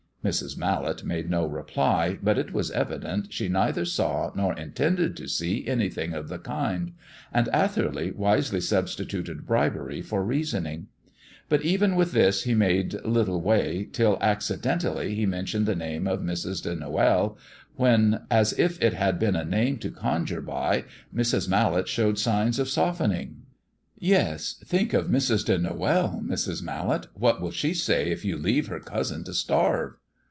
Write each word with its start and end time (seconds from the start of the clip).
Mrs. 0.23 0.55
Mallet 0.55 1.03
made 1.03 1.31
no 1.31 1.47
reply, 1.47 2.19
but 2.21 2.37
it 2.37 2.53
was 2.53 2.69
evident 2.69 3.33
she 3.33 3.49
neither 3.49 3.85
saw 3.85 4.31
nor 4.35 4.53
intended 4.53 5.17
to 5.17 5.27
see 5.27 5.67
anything 5.67 6.13
of 6.13 6.27
the 6.29 6.37
kind; 6.37 6.91
and 7.33 7.47
Atherley 7.49 8.11
wisely 8.11 8.61
substituted 8.61 9.47
bribery 9.47 10.03
for 10.03 10.23
reasoning. 10.23 10.89
But 11.49 11.63
even 11.63 11.95
with 11.95 12.11
this 12.11 12.43
he 12.43 12.53
made 12.53 13.03
little 13.03 13.41
way 13.41 13.89
till 13.91 14.19
accidentally 14.21 15.15
he 15.15 15.25
mentioned 15.25 15.65
the 15.65 15.73
name 15.73 16.05
of 16.05 16.21
Mrs. 16.21 16.61
de 16.61 16.75
Noël, 16.75 17.35
when, 17.75 18.21
as 18.29 18.53
if 18.59 18.79
it 18.79 18.93
had 18.93 19.17
been 19.17 19.35
a 19.35 19.43
name 19.43 19.79
to 19.79 19.89
conjure 19.89 20.39
by, 20.41 20.83
Mrs. 21.11 21.49
Mallet 21.49 21.87
showed 21.87 22.19
signs 22.19 22.59
of 22.59 22.69
softening. 22.69 23.41
"Yes, 23.97 24.61
think 24.63 24.93
of 24.93 25.07
Mrs. 25.07 25.43
de 25.45 25.57
Noël, 25.57 26.21
Mrs. 26.23 26.61
Mallet; 26.61 27.07
what 27.15 27.41
will 27.41 27.49
she 27.49 27.73
say 27.73 28.11
if 28.11 28.23
you 28.23 28.37
leave 28.37 28.67
her 28.67 28.79
cousin 28.79 29.23
to 29.23 29.33
starve?" 29.33 29.95